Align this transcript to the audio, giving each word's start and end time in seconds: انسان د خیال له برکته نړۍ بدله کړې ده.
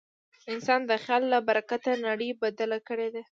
انسان 0.53 0.81
د 0.89 0.91
خیال 1.03 1.23
له 1.33 1.39
برکته 1.47 1.91
نړۍ 2.07 2.29
بدله 2.41 2.77
کړې 2.87 3.07
ده. 3.15 3.23